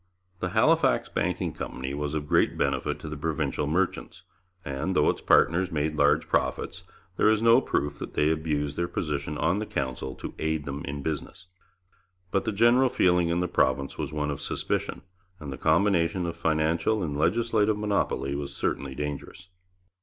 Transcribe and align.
The 0.39 0.49
Halifax 0.49 1.09
Banking 1.09 1.53
Company 1.53 1.93
was 1.93 2.15
of 2.15 2.27
great 2.27 2.57
benefit 2.57 2.97
to 3.01 3.07
the 3.07 3.15
provincial 3.15 3.67
merchants, 3.67 4.23
and, 4.65 4.95
though 4.95 5.11
its 5.11 5.21
partners 5.21 5.71
made 5.71 5.95
large 5.95 6.27
profits, 6.27 6.83
there 7.17 7.29
is 7.29 7.39
no 7.43 7.61
proof 7.61 7.99
that 7.99 8.15
they 8.15 8.31
abused 8.31 8.77
their 8.77 8.87
position 8.87 9.37
on 9.37 9.59
the 9.59 9.65
Council 9.67 10.15
to 10.15 10.33
aid 10.39 10.65
them 10.65 10.83
in 10.85 11.03
business. 11.03 11.45
But 12.31 12.45
the 12.45 12.51
general 12.51 12.89
feeling 12.89 13.29
in 13.29 13.41
the 13.41 13.47
province 13.47 13.99
was 13.99 14.11
one 14.11 14.31
of 14.31 14.41
suspicion, 14.41 15.03
and 15.39 15.53
the 15.53 15.57
combination 15.59 16.25
of 16.25 16.35
financial 16.35 17.03
and 17.03 17.15
legislative 17.15 17.77
monopoly 17.77 18.33
was 18.33 18.55
certainly 18.55 18.95
dangerous. 18.95 19.49